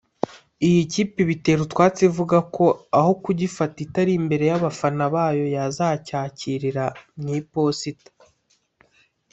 [0.67, 2.65] iyi kipe ibitera utwatsi ivuga ko
[2.99, 6.85] aho kugifata itari imbere y’abafana bayo yazacyakirira
[7.21, 8.11] mu iposita